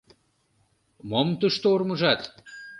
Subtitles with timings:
[1.09, 2.21] Мом тушто урмыжат?